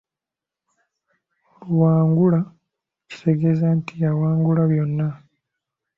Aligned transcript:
Luwangula 1.65 2.39
kitegeeza 3.09 3.67
nti 3.77 3.93
awangula 4.09 4.63
byonna. 4.71 5.07